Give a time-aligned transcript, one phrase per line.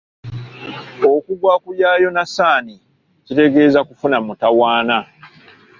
[1.13, 2.75] Okugwa ku ya Yonasaani
[3.25, 4.97] kitegeeza kufuna mutawaana.